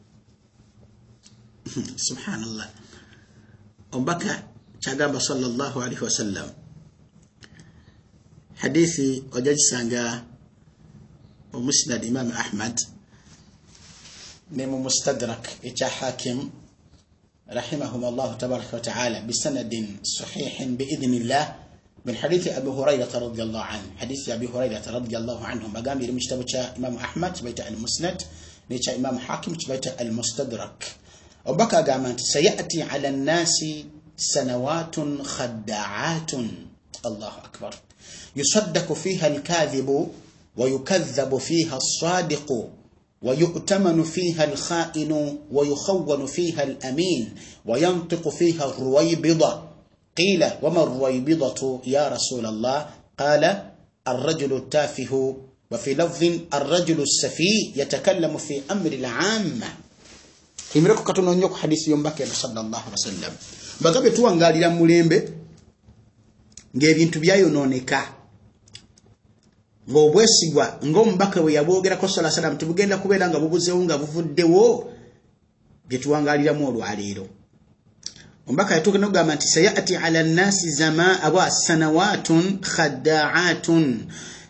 [2.08, 2.68] subhanallah.
[3.92, 4.44] Omubaka
[4.82, 6.50] kyagamba salllahu alaihi wasallam.
[8.56, 10.24] Hadisi ojja kisanga
[11.54, 12.78] omusnad imaamu ahmad.
[14.52, 16.52] Ne mu mustadrak ekya hakim
[17.50, 21.66] rahimahum allahu tabaraka wataala bisanadin sahihin biidhnillah
[22.06, 26.22] من حديث أبي هريرة رضي الله عنه حديث أبي هريرة رضي الله عنه مقام يرمي
[26.22, 26.46] كتاب
[26.78, 28.22] إمام أحمد بيت المسند
[28.70, 30.80] نيتا إمام حاكم بيت المستدرك
[31.46, 36.50] obubaka agamba nti sayati ala nnaasi sanawatun khaddaatun.
[37.04, 37.74] Allahu akbar.
[38.36, 40.14] Yusaddaku fiiha alkadhibu
[40.58, 42.70] wayukadhabu fiiha assaadiqu
[43.26, 47.34] ويؤتمن فيها الخائن ويخون فيها الأمين
[47.66, 49.64] وينطق فيها الرويبضة
[50.18, 52.86] قيل وما الرويبضة يا رسول الله
[53.20, 53.44] قال
[54.08, 55.36] الرجل التافه
[55.72, 56.22] وفي لفظ
[56.54, 59.68] الرجل السفي يتكلم في أمر العامة
[60.76, 63.34] imireko katono nnyo ku hadisi y'omubaka eno sallallahu wasallam.
[63.80, 65.18] Mbagabye tuwangaalira mu mulembe
[66.76, 68.00] ng'ebintu byayonooneka.
[69.90, 74.92] Ng'obwesigwa ng'omubaka bwe yabwogerako sala salam tebugenda kubeera nga bubuzeewo nga buvuddewo
[75.88, 77.28] bye tuwangaaliramu olwaleero.
[78.48, 83.86] Omubaka yatuuka nokugamba nti sayati ala nnasi zama aba sanawatun khaddaatun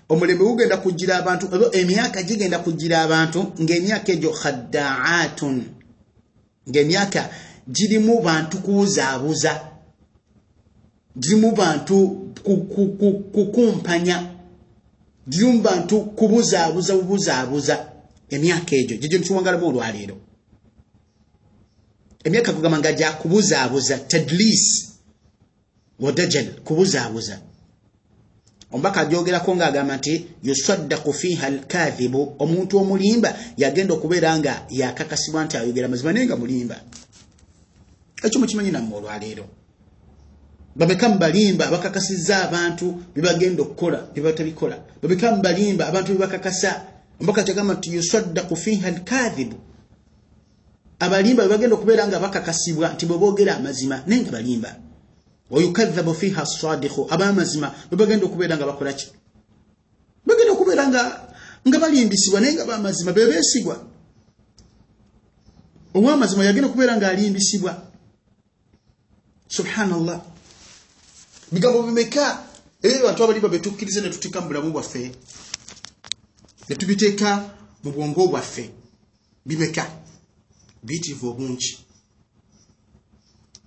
[0.10, 5.75] omulembe gugenda kujjira abantu emyaka gigenda kujjira abantu ng'emyaka egyo khaddaatun
[6.69, 7.21] ng'emyaka
[7.75, 9.51] girimu bantu kuwuzaabuza
[11.21, 11.95] girimu bantu
[13.34, 14.17] kukumpanya
[15.30, 17.75] girimu bantu kubuzaabuza bubuzaabuza.
[18.30, 20.17] Emyaka egyo gyegyo nikiwangalamu olwaleero.
[22.23, 24.63] Emyaka kugamba nga gyakubuzaabuza tadlis
[25.99, 27.36] wadajal kubuzaabuza
[28.76, 35.88] omubaka ajogerako ng'agamba nti yusaddaku fiha alkathibu omuntu omulimba yagenda okubeera nga yakakasibwa nti ayogera
[35.88, 36.78] mazima naye nga mulimba.
[38.26, 39.46] Ekyo mukimanyi namme olwaleero.
[40.76, 42.86] Babeka mubalimba bakakasizza abantu
[43.16, 46.72] bebagenda okukola byebatabikola babeka mubalimba abantu bebakakasa
[47.20, 49.56] omubaka kyagamba nti yusaddaku fiha alkathibu
[51.00, 54.72] abalimba bebagenda okubeera nga bakakasibwa nti bweboogera amazima naye nga balimba
[55.49, 59.08] wayukadhabu fiha sadiku abamazima bebagenda okubeera nga bakola ki
[60.25, 60.88] bagenda okubeera
[61.67, 63.75] nga balimbisibwa naye nga bamazima bebesigwa
[65.95, 67.71] owamazima yagenda okubeera nga alimbisibwa
[69.47, 70.21] subhanallah
[71.51, 72.25] bigambo bimeka
[72.81, 75.12] era abantu abalimba betukkiriza netuteeka mu bulamu bwaffe
[76.69, 77.29] netubiteeka
[77.84, 78.65] mu bwongo bwaffe
[79.45, 79.86] bimeka
[80.84, 81.85] biyitirivu obungi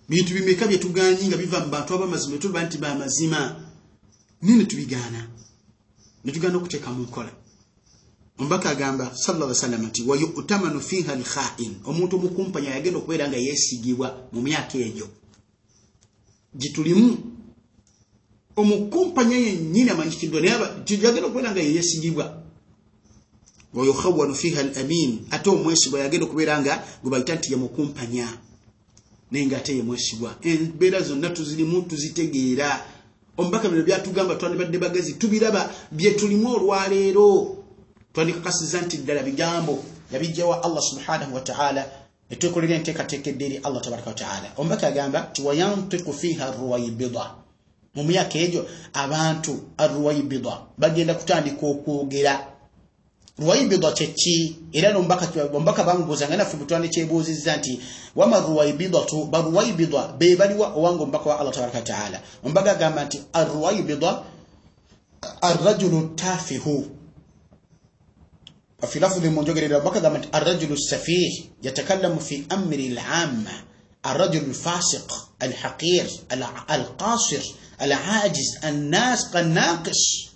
[0.09, 2.35] bintu bimeka byetuganyi nga biva mu bantu abamazima?
[2.35, 3.41] Netuba nti bamazima
[4.43, 5.21] naye netubigaana
[6.25, 7.33] netugaana okuteeka mu nkola.
[8.39, 11.73] Omubaka agamba sallallahu wasallam nti wayutamanu fiha alkhain.
[11.85, 15.07] Omuntu omukumpanya yagenda okubeera nga yeesigibwa mu myaka egyo.
[16.57, 17.09] Gitulimu
[18.57, 20.55] omukumpanya yennyini amanyikiddwa naye
[20.89, 22.25] yagenda okubeera nga yeyesigibwa
[23.75, 28.48] wayukhawanu fiha alamin ate omwesigwa yagenda okubeera nga gwe bayita nti yemukumpanya
[29.31, 32.69] naye nga ate yemwesigwa embeera zonna tuzirimu tuzitegeera.
[33.39, 37.57] Omubaka bino byatugamba twandibadde bagezi tubiraba byetulimu olwaleero.
[38.13, 41.83] Twandikakasiza nti ddala bigambo yabijjawa allah subhanahu wataala
[42.31, 47.25] netwekolera enteekateeka edde eri allah tabaraka wataala omubaka agamba ti wayantiku fiha ruwaibida
[47.95, 52.35] mu myaka egyo abantu arruwaibida bagenda kutandika okwogera
[53.39, 57.81] ruwaibida kyeki era nomubaka bamubuuza nga naffe butwane kyebuuzizza nti
[58.17, 64.23] wama ruwaibidatu baruwaibida be baliwa owange omubaka wa allah tabaraka wataala omubaka agamba nti aruwaibida
[65.41, 66.87] arrajulu tafihu.
[68.89, 73.69] Fi lafdhi munjogerera omubaka agamba nti arrajulu safih yatakallamu fi amri lamma
[74.07, 76.07] الرجل الفاسق الحقير
[76.71, 77.43] القاصر
[77.83, 80.29] العاجز الناس الناقص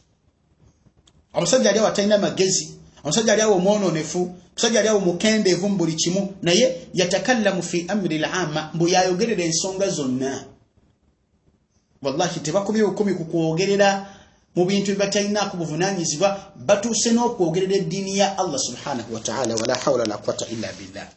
[1.35, 2.82] omusajja ali awatalina magezi.
[3.05, 8.19] Omusajja ali awo omwononefu omusajja ali awo mukendeevu mu buli kimu naye yatakallamu fi amri
[8.19, 10.45] lama mbu yayogerera ensonga zonna.
[12.03, 14.07] Wallahi tebakubye bukumi ku kwogerera
[14.57, 20.47] mu bintu byebatalinaku buvunanyizibwa batuuse n'okwogerera eddiini ya allah subhanahu wataala wala hawla la quwata
[20.47, 21.09] illa billah.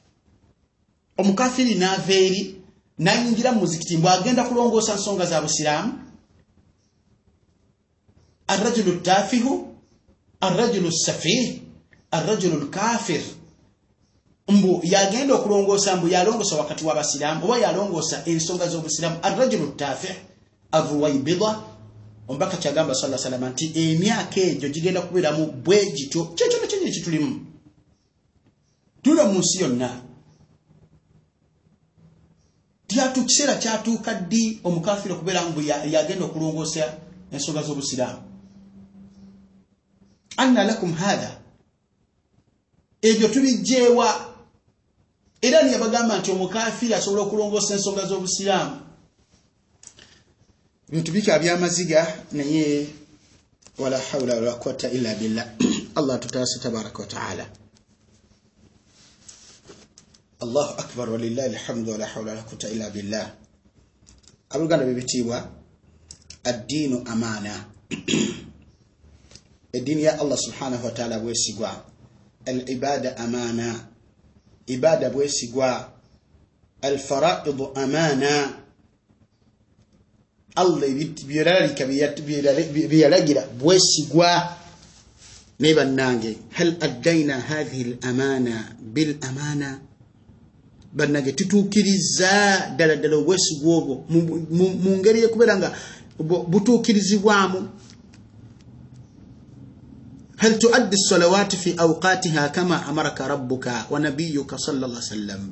[1.17, 2.56] Omukafiri naava eri
[2.98, 5.93] nayingira mu muzikiti mbw agenda kulongoosa nsonga za busiraamu.
[8.48, 9.76] Arrajulu tafihu
[10.41, 11.64] arrajulu safih
[12.15, 13.21] arrajulu lkafir
[14.47, 19.17] mbu yagenda okulongoosa mbu yalongoosa wakati w'abasiraamu oba yalongoosa ensonga z'obusiraamu.
[19.28, 20.15] Arrajulu tafih
[20.71, 21.49] arruwaibida
[22.28, 26.25] omubaka kyagamba sala salama nti emyaka egyo gigenda kubeeramu bwe gityo.
[26.36, 27.45] Kyekyona kyenyini kitulimu
[29.04, 29.89] tula mu nsi yonna.
[32.88, 35.62] Tyatu kiseera kyatuuka ddi omukafiri okubeera mbu
[35.93, 36.84] yagenda okulongoosa
[37.32, 38.21] ensonga z'obusiraamu?
[40.38, 41.44] Anna lakum hatha
[43.10, 44.10] ebyo tubijjeewa.
[45.41, 48.76] Era niyabagamba nti omukafiri asobola okulongoosa ensonga z'obusiraamu.
[50.89, 52.88] Bintu bika byamaziga naye
[53.78, 55.46] wala haula wala quwata illa billah.
[56.00, 57.46] Allah tutaase tabaraka wataala
[60.39, 63.32] allahu akbar walillahi alhamdu wala haula wala quwata illa billah.
[64.50, 65.50] Abooluganda bebitiibwa
[66.44, 67.65] addiinu amaana.
[69.78, 71.86] Eddiini ya allah subhanahu wataala bwesigwa
[72.45, 73.88] al ibada amaana
[74.67, 75.91] ibada bwesigwa.
[76.81, 78.53] Al faraidu amaana
[80.55, 80.89] allah
[81.27, 84.58] byelalika byeyalagira bwesigwa.
[85.60, 89.79] Naye bannange hal addaina hathihi l amaana bil amaana
[90.93, 94.05] bannange tutuukiriza ddala ddala obwesigwa obwo.
[94.10, 95.69] Mu ngeri yekubeera nga
[96.19, 97.69] butuukirizibwamu
[100.40, 105.42] هل تؤدي الصلوات في أوقاتها كما أمرك ربك ونبيك صلى الله عليه وسلم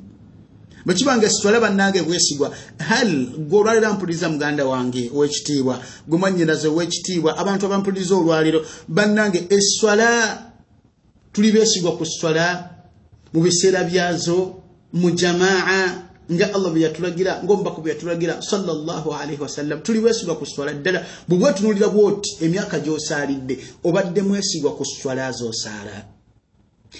[0.85, 8.65] bwekibanga esitwala bannange bwesigwa hal gweolwaliro ampuliriza muganda wange owekitiibwa gwemanyiraze owekitiibwa abantu abampuliriza olwaliro
[8.87, 10.09] bannange eswala
[11.33, 12.69] tuli beesigwa ku swala
[13.33, 14.55] mu biseera byazo
[14.93, 20.72] mu jamaa nga allah bwe yatulagira ngaomubaka bwe yatulagira salllahalaihi wasallam tuli beesigwa ku swala
[20.72, 21.04] ddala.
[21.28, 26.04] Bwe bwetunulira bwoti emyaka gyosaalidde obadde mwesigwa ku swala zosaala.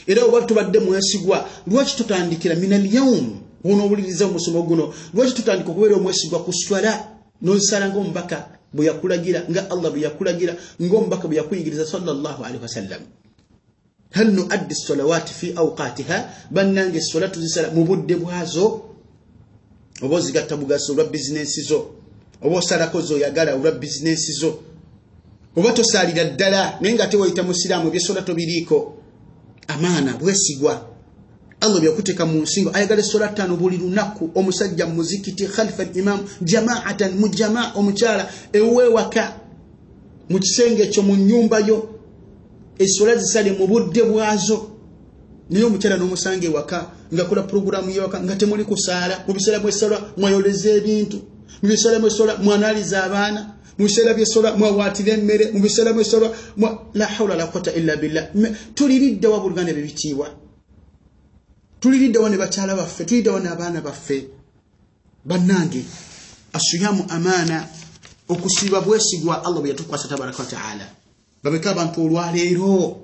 [0.07, 3.27] Era oba tubadde mwesigwa lwaki tutandikira min alyawum
[3.65, 6.93] wonoowuliriza omusomo guno lwaki tutandika okubeera omwesigwa ku swala?
[7.43, 13.03] Nozisala ngaomubaka bwe yakulagira nga allah bwe yakulagira ngaomubaka bwe yakuyigiriza salllahalaihi wasallam
[14.15, 16.17] hal nuaddi salawati fi awqatiha
[16.51, 18.94] bannange esola tuzisala mu budde bwazo
[20.03, 21.91] oba ozigatta bugaso olwa bizinensi zo.
[22.43, 24.59] Oba osalako zoyagala olwa bizinensi zo.
[25.57, 28.95] Oba tosaalira ddala naye nga tewayita musiraamu ebyesola tobiriiko.
[29.69, 30.91] Amaana bwesigwa.
[31.61, 32.71] Allah byakuteeka mu nsingo.
[32.75, 34.31] Ayagala esola ttaano buli lunaku.
[34.35, 39.41] Omusajja muzikiti khalifa imam jamaatan mu jamaa omukyala eweewaka
[40.29, 41.89] mu kisenge ekyo mu nyumba yo
[42.79, 44.71] esola zisale mu budde bwazo.
[45.51, 51.19] Naye omukyala n'omusanga ewaka ngakola puroguramu yewaka nga temuli kusaala mu biseera mwesola mwayoleza ebintu
[51.63, 53.41] mu biseera mwesola mwanaliza abaana
[53.79, 56.31] mu biseera byesola mwawaatira emmere mu biseera mwesola
[56.95, 58.29] la haula la quwata illa billah.
[58.75, 60.29] Tuliriddewa buluganda bebitiibwa
[61.81, 63.05] tuliriddewa ne bakyala baffe?
[63.05, 64.29] Tuliriddewa n'abaana baffe?
[65.25, 65.85] Bannange
[66.53, 67.69] asuyamu amaana
[68.29, 70.87] okusiiba bwesigwa allah bwe yatukwasa tabaraka wataala
[71.43, 73.04] babeka abantu olwaleero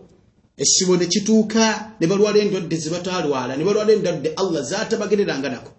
[0.57, 5.71] essibo ne kituuka ne balwala endwadde zebatalwala ne balwala endwadde allah zatabagereranga nako.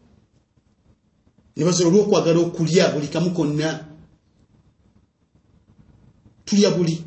[1.56, 3.86] Ne bazola olwokwagala okulya buli kamu konna.
[6.46, 7.04] Tulya buli.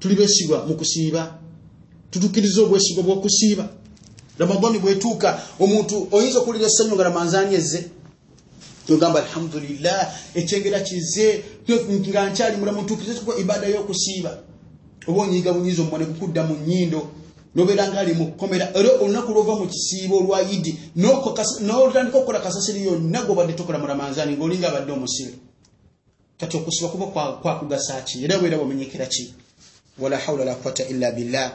[0.00, 1.38] Tuli besigwa mu kusiiba.
[2.10, 3.64] Tutukiriza obwesigwa bw'okusiiba.
[4.38, 7.80] Ramadani bwetuuka omuntu oyinza okuwulira essanyu nga ramanzaani ezze?
[8.90, 10.00] Ogamba alhamdulillah
[10.34, 14.32] ekyengera kize nga nkyali mulamu ntuukirize ibada y'okusiiba
[15.06, 17.00] oba onyiga bunyiza omumwa ne gukudda mu nnyindo
[17.54, 22.86] nobeera nga ali mu kukomera era olunaku lwova mu kisiibo olwa idi n'otandika okukola kasasiri
[22.86, 25.46] yonna gobadde tokola mu ramanzaani ng'olinga abadde omusibe
[26.38, 27.06] kati okusiba kuba
[27.42, 28.24] kwakugasa ki?
[28.24, 29.34] Era bwera bwamenyekera ki?
[29.98, 31.52] Wala haula la quwata illa billah.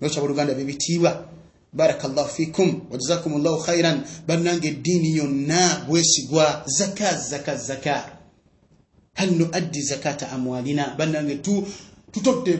[0.00, 1.28] Nokya buluganda bebitiibwa
[1.72, 8.18] barakallahu fikum wajazakum llahu khairan bannanga eddiini yonna bwesigwa zaka zaka zaka.
[9.14, 10.94] Hal nuaddi zakata amwalina?
[10.98, 11.34] Bannange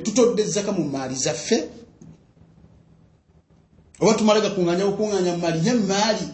[0.05, 1.69] tutodde zaka mu maali zaffe.
[4.01, 6.27] Oba tumala gakuŋŋanya bukuŋŋanya mu maali yemaali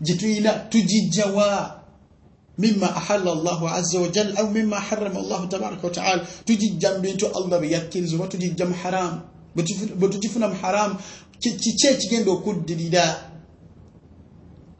[0.00, 1.80] gye tuyina tugijjawa
[2.58, 7.60] mima ahalla llahu aza wajal au mima harama llahu tabaraka wataala tugijja mu bintu allah
[7.60, 9.20] bye yakkiriza oba tugijja mu haramu
[9.98, 10.96] bwe tukifuna mu haramu
[11.40, 13.06] kiki ekigenda okuddirira?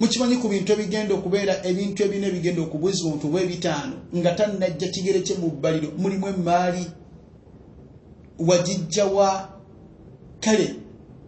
[0.01, 5.37] Mukimanyi ku bintu ebigenda okubeera ebintu ebina ebigenda okubwezibwa omuntu bwebitaano nga tannajja kigere kye
[5.39, 6.85] mu bbaliro mulimu emaali
[8.39, 9.49] wagijjawa
[10.41, 10.75] kale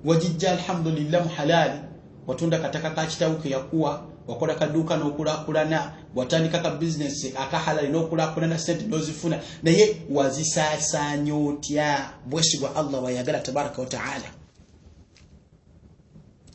[0.05, 1.81] wagijja alhamdulillah mu halaali
[2.27, 8.85] watunda kataka ka kitabu ke yakuwa wakola kaduuka n'okulaakulana watandika ka bizinesi akahalali n'okulaakulana sente
[8.87, 12.11] n'ozifuna naye wazisaasaanya otya?
[12.27, 14.31] Bwesigwa allah wayagala tabaraka wataala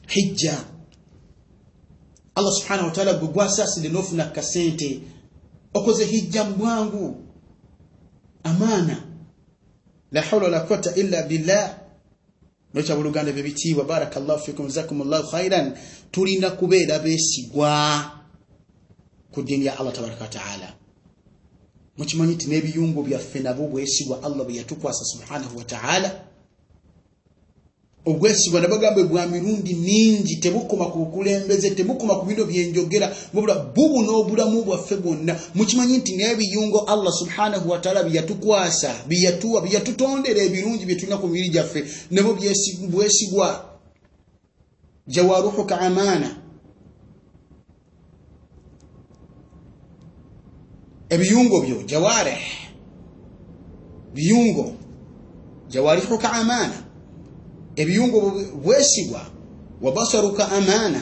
[0.08, 0.58] hijja.
[2.36, 5.00] Allah subhanahu wataala gwe gwasaasire n'ofuna kasente
[5.74, 7.16] okoze hijja mu bwangu.
[8.44, 8.98] Amaana
[10.12, 11.78] la hawla wala quwata illa billah.
[12.74, 15.74] Nokya buluganda bebitiibwa barakallahu fikum jazakum llahu khairan.
[16.12, 18.22] Tulina kubeera beesigwa
[19.32, 20.74] ku ddiini ya allah tabaraka wataala
[21.98, 26.24] mukimanyi nti n'ebiyungo byaffe nabo bwesigwa allah bwe yatukwasa subhanahu wataala
[28.06, 34.64] obwesigwa nabagamba bwa mirundi mingi tebukoma ku bukulembeze tebukoma ku bino byenjogera wabula bubu n'obulamu
[34.64, 35.40] bwaffe bwonna.
[35.56, 41.86] Mukimanyi nti n'ebiyungo allah subhanahu wataala byeyatukwasa byeyatuwa byeyatutondera ebirungi byetulina ku mibiri gyaffe.
[42.12, 42.34] Nabo
[42.90, 43.66] bwesigwa.
[45.08, 46.30] Jawaruhuka amaana
[51.10, 52.44] ebiyungo byo jawareh
[54.14, 54.74] biyungo.
[55.70, 56.91] Jawarihuka amaana
[57.82, 58.20] ebiyungo
[58.64, 59.22] bwesigwa
[59.82, 61.02] wabasaruka amaana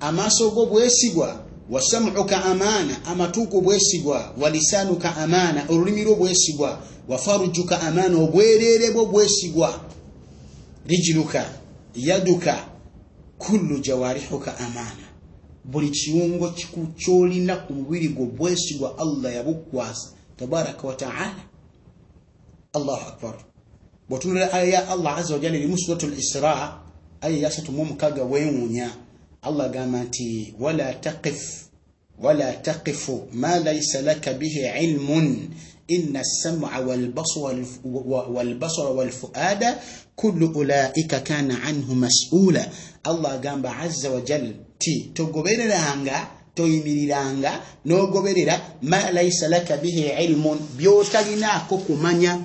[0.00, 8.90] amaaso go bwesigwa wasamuka amaana amatuuko bwesigwa walisanuka amaana olulimi lwo bwesigwa wafarujuka amaana obwereere
[8.90, 9.80] bwo bwesigwa.
[10.86, 11.46] Rijiruka
[11.94, 12.66] yaduka
[13.38, 15.06] kullu jawarihuka amaana.
[15.64, 16.54] Buli kiwungo
[16.96, 21.34] kyolina ku mubiri gwo bwesigwa allah yabukwasa tabaraka wataala
[22.72, 23.34] allahu akbar
[24.12, 26.78] bwotunula aya ya allah aza wajala erimu suratu lisra
[27.20, 28.90] aya yasatu mu mukaga wewuunya
[29.42, 31.40] allah agamba nti wala taqif
[32.20, 35.48] wala taqifu ma laisa laka bihi ilmun.
[35.88, 36.80] Ina alsam'a
[38.34, 39.80] walbasara walfuada
[40.16, 42.68] kullu ulaika kana anhu mas'ula
[43.04, 50.58] allah agamba aza wajal ti togobereranga toyimiriranga nogoberera ma laisa laka bihi ilmun.
[50.76, 52.38] Byotalinaako kumanya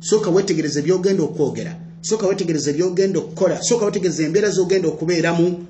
[0.00, 1.76] soka wetegereza byogenda okwogera.
[2.00, 3.62] Soka wetegereza byogenda okukola.
[3.62, 5.66] Soka wetegereza embeera zogenda okubeeramu.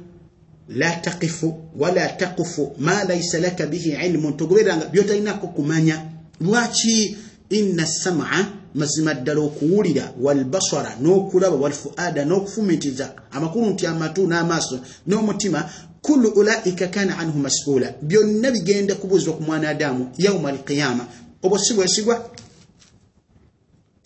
[0.68, 4.36] La taqifu wala taqufu ma laisa laka bihi ilmun.
[4.36, 6.02] Togobereranga byotalinako kumanya.
[6.40, 7.16] Lwaki
[7.50, 8.26] ina sama
[8.74, 15.60] mazima ddala okuwulira walbasara n'okulaba walfuada n'okufumitiza amakulu nti amatu n'amaaso n'omutima
[16.02, 21.04] kullu ulaika kana anhu masula byonna bigenda kubuuzibwa ku mwanadamu yauma alqiyama
[21.42, 22.30] obwo si bwesigwa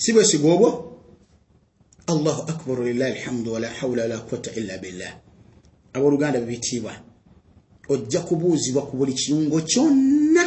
[0.01, 0.71] si bwesigwa obwo
[2.07, 5.13] allahu akbar lilahi alhamdu wala hawla wala quwata illa billah.
[5.93, 6.93] Abooluganda bibitiibwa
[7.89, 10.45] ojja kubuuzibwa ku buli kiyungo kyonna.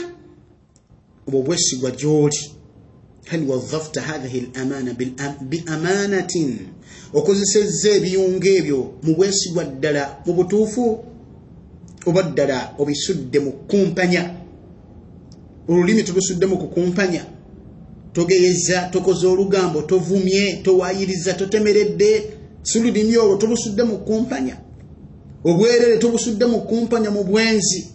[1.28, 2.52] Obwo bwesigwa gy'oli.
[3.26, 4.94] Hal wadhafta hadhihi lamana
[5.42, 6.58] biamanatin
[7.14, 11.06] okozesezza ebiyungo ebyo mu bwesigwa ddala mu butuufu?
[12.06, 14.22] Oba ddala obisudde mu kukumpanya
[15.68, 17.33] olulimi tulusudde mu kukumpanya
[18.14, 22.24] togeyeza tokoze olugambo tovumye towayiriza totemeredde.
[22.64, 24.58] Si lulimi olwo tobusudde mu kukumpanya
[25.44, 27.88] obwerere tobusudde mu kukumpanya mu bwenzi.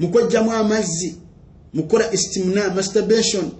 [0.00, 1.14] Mukwejjamu amazzi
[1.74, 3.50] mukola istimna masturbation.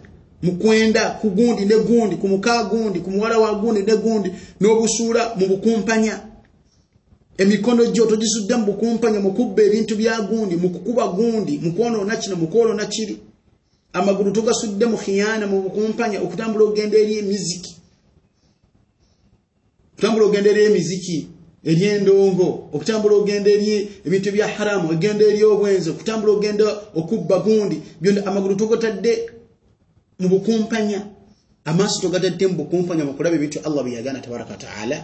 [0.42, 4.30] Mukwenda ku gundi ne gundi ku muka gundi ku muwala wa gundi ne gundi
[4.60, 6.20] n'obusuula mu bukumpanya.
[7.38, 12.16] Emikono gyo togisudde mu bukumpanya mu kubba ebintu bya gundi mu kukuba gundi mu kwonoona
[12.16, 13.16] kino mu kwonoona kiri
[13.92, 17.72] amagulu togasudde mu khiyana mu bukumpanya okutambula okugenda eri emiziki.
[19.92, 21.28] Okutambula okugenda eri emiziki
[21.64, 26.64] eri endongo okutambula okugenda eri ebintu bya haramu okugenda eri obwenzi okutambula okugenda
[26.94, 29.12] okubba gundi byonna amagulu togatadde
[30.20, 31.00] mu bukumpanya.
[31.64, 34.98] Amaaso togatadde mu bukumpanya mu kulaba ebintu allah bye yagana tabaraka wataala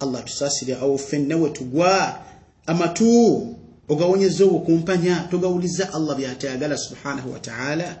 [0.00, 2.20] allah tusaasire awo ffenna we tugwa
[2.66, 3.56] amatu
[3.88, 7.98] ogawonyeza obukumpanya togawuliza allah byatayagala subhanahu wataala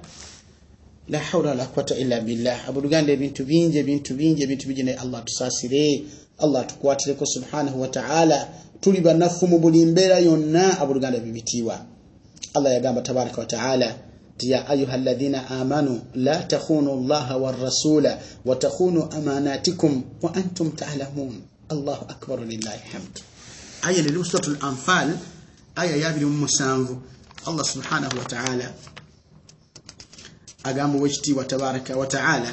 [1.08, 2.68] la hawla wala quwata illa billah.
[2.68, 6.04] Abuluganda ebintu bingi ebintu bingi ebintu bingi naye allah tusaasire
[6.38, 8.48] allah tukwatireko subhanahu wataala
[8.80, 11.84] tuli banafu mu buli mbeera yonna abuluganda bibitiibwa.
[12.54, 13.94] Allah yagamba tabaraka wataala
[14.38, 21.42] ti ya ayuha alladhina amanu la takhunu llaha warasula watakhunu amanatikum wa antum talamun.
[21.68, 23.20] Allahu akbar lillahi hamd
[23.82, 25.08] aya lili suratu lanfal
[25.76, 27.02] aya yabiri mu musanvu.
[27.46, 28.72] Allah subhanahu wataala
[30.64, 32.48] agamba owekitiibwa tabaraka wataala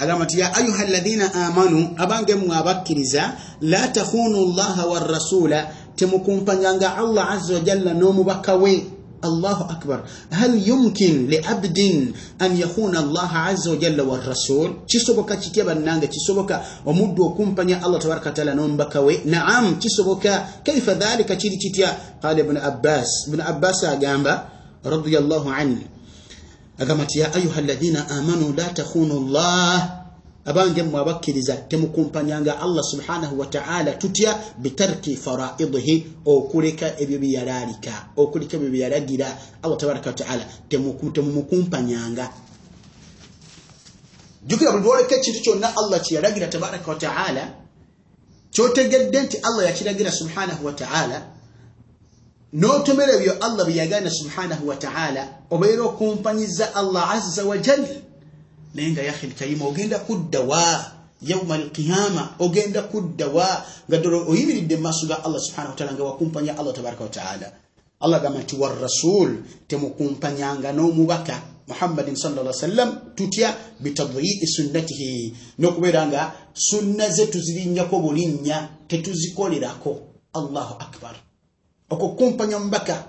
[0.00, 7.30] agamba nti ya ayuha alladhina amanu abange mmwe abakkiriza la takhunu llaha warasula temukumpanyanga allah
[7.30, 8.86] aza wajalla n'omubaka we
[9.22, 10.04] allahu akbar.
[10.30, 17.82] hal yumkin liabdin an yakhuna allaha aza wajalla warasul kisoboka kitya bannange kisoboka omuddu okumpanya
[17.82, 23.42] allah tabaraka wataala n'omubaka we naam kisoboka kaifa dhalika kiri kitya qala ibnu abbas ibnu
[23.42, 24.50] abbas agamba
[24.84, 25.82] radiallahu anhu
[26.78, 29.97] agamba nti ya ayuha alladhina amanu la takhunu llah
[30.48, 38.70] abange mmwe abakkiriza temukumpanyanga allah subhanahu wataala tutya bitarki faraidihi okuleka ebyo byeyalaalika okuleka ebyo
[38.70, 39.28] byeyalagira.
[39.62, 40.44] Allah tabaraka wataala
[41.14, 42.30] temumukumpanyanga.
[44.46, 47.54] Jukira buli lwoleka ekintu kyonna allah kyeyalagira tabaraka wataala
[48.50, 51.22] kyotegedde nti allah yakiragira subhanahu wataala
[52.52, 58.07] n'otomera ebyo allah byeyagana subhanahu wataala obeera okumpanyiza allah azza wajal
[58.74, 60.92] naye nga yahi lkarima ogenda kuddawa
[61.22, 66.52] yauma alqiyama ogenda kuddawa nga ddala oyimiridde mu maaso ga allah subhanahu wataala nga wakumpanya
[66.58, 67.48] allah tabaraka wataala
[68.00, 69.30] allah gamba nti warasul
[69.68, 75.34] temukumpanyanga n'omubaka muhammadin alaihi wasallam tutya bitadyi'i sunnatihi.
[75.58, 79.92] N'okubeera nga sunna ze tuzirinnyako bulinnya tetuzikolerako
[80.32, 81.14] allahu akbar.
[81.90, 83.04] Okukumpanya omubaka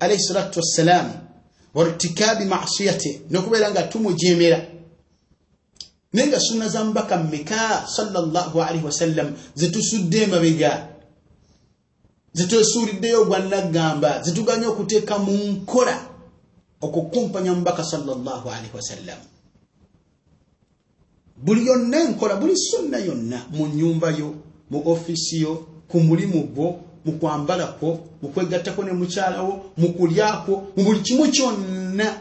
[0.00, 1.06] alaihi salatu wassalam
[1.74, 4.58] wartikabi masiyate n'okubeera nga tumujeemera
[6.12, 7.86] naye nga sunna za mubaka mmeka?
[7.86, 10.88] Sallallahu alaihi wasallam zetusudde emabega.
[12.34, 15.94] Zetwesuuliddeyo gwannagamba zetuganya okuteeka mu nkola
[16.80, 19.20] okukumpanya mubaka sallallahu alaihi wasallam
[21.36, 24.34] buli yonna enkola buli sunna yonna mu nyumba yo
[24.70, 30.72] mu ofisi yo ku mulimu gwo mu kwambala kwo mu kwegattako ne mukyalawo mu kulyakwo
[30.76, 32.16] mu buli kimu kyonna.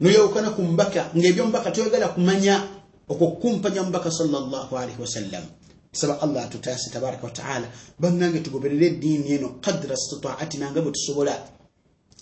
[0.00, 2.79] Noyawukana ku mubaka ngaebyomubaka toyagala kumanya
[3.10, 5.44] okukumpanya mubaka sallallahu alaihi wasallam.
[5.92, 7.66] Saba allah atutaase tabaraka wataala
[7.98, 11.34] bannange tugoberere eddiini eno qadra istitaatina nga bwe tusobola.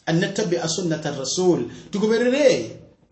[0.06, 2.46] Annatabia sunnata rasul tugoberere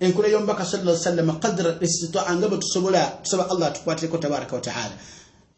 [0.01, 3.21] enkola y'omubaka sala sallam qadra istitaa nga bwe tusobola.
[3.23, 4.97] Tusaba allah atukwatireko tabaraka wataala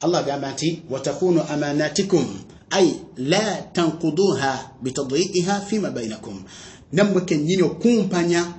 [0.01, 2.27] allah agamba nti watakunu amanatikum
[2.71, 6.45] ay la tankuduha bitadyiiha fima bainakum
[6.93, 8.58] nammwe kennyini okumpanya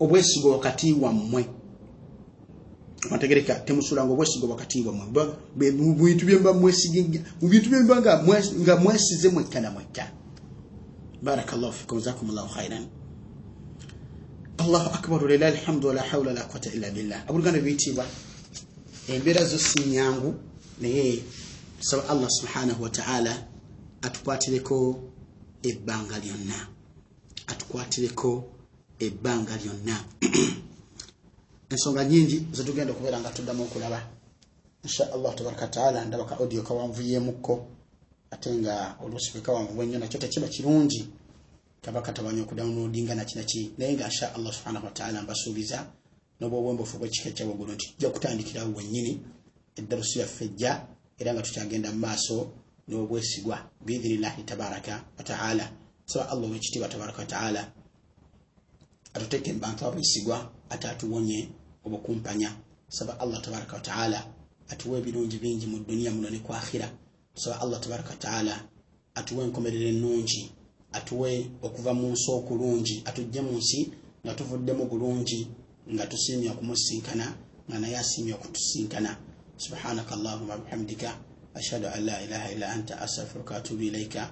[0.00, 1.48] obwesigo wakati wammwe.
[3.10, 5.24] Mategereka temusulanga obwesigo wakati wammwe.
[5.72, 8.00] Mubintu byemba mwesiginga mubintu byemba
[8.60, 10.10] nga mwesize mwekka na mwekka.
[11.22, 12.86] Barakallahu fikum jazakumullahu khairan.
[14.58, 17.24] Allahu akbar lilahi alhamdu wala hawla wala quwata illa billah.
[17.28, 18.06] Abuluganda biyitibwa
[19.08, 20.34] embeera zo si nyangu
[20.80, 21.22] naye
[21.80, 23.46] tusaba allah subhanahu wataala
[24.02, 25.00] atukwatireko
[25.62, 26.68] ebbanga lyonna.
[27.46, 28.44] Atukwatireko
[29.06, 29.96] ebbanga lyonna.
[31.72, 34.00] Ensonga nyingi zetugenda okubeera nga tuddamu okulaba.
[34.84, 37.54] Insha allah tabaraka wataala ndaba ka audio kawanvuyemukko
[38.30, 41.02] ate nga oluusi bwe kawanvu ennyo nakyo tekiba kirungi.
[41.82, 45.78] Kaba katabanya okudownloadinga nakinaki naye nga insha allah subhanahu wataala mbasuubiza
[46.40, 49.12] n'obwobwembufu bwekika ekyawaggulu nti tujja kutandikirawo wennyini
[49.78, 50.72] eddarusi yaffe ejja
[51.20, 52.36] era nga tukyagenda mu maaso
[52.88, 55.64] n'obwesigwa biidhinillahi tabaraka wataala
[56.10, 57.62] saba allah owekitiibwa tabaraka wataala
[59.14, 60.36] atuteeke mubantu abwesigwa
[60.70, 61.48] ate atuwonye
[61.86, 62.50] obukumpanya.
[62.88, 64.20] Saba allah tabaraka wataala
[64.70, 66.88] atuwa ebirungi bingi mu duniya muno ne ku akhira
[67.34, 68.54] saba allah tabaraka wataala
[69.14, 70.42] atuwe enkomerero ennungi
[70.98, 71.30] atuwe
[71.66, 73.80] okuva mu nsi okulungi atujje mu nsi
[74.22, 75.40] nga tuvuddemu bulungi
[75.92, 77.26] nga tusiimye okumusinkana
[77.66, 79.10] nga naye asiimye okutusinkana
[79.64, 81.10] subhanaka allahuma bihamdika
[81.58, 84.22] ashhadu an la ilaha illa anta astaghfiruka atubu ilaika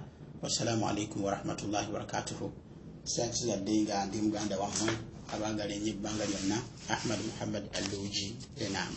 [0.43, 2.47] wassalamu alaikum warahmatullahi wabarakatuhu
[3.15, 4.93] sakizadde nga ndi muganda wammwe
[5.35, 6.59] abaagala enyo ebbanga lyonna
[6.95, 8.27] ahmad muhammad alluuji
[8.65, 8.93] enam